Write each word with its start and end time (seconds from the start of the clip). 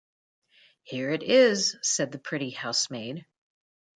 ‘Here 0.81 1.11
it 1.11 1.21
is,’ 1.21 1.77
said 1.83 2.11
the 2.11 2.17
pretty 2.17 2.49
housemaid. 2.49 3.27